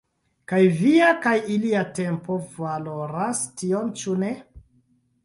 Kaj 0.51 0.61
via 0.77 1.09
kaj 1.25 1.33
ilia 1.55 1.83
tempo 1.99 2.37
valoras 2.55 3.43
tion, 3.63 3.93
ĉu 4.03 4.17
ne? 4.25 4.31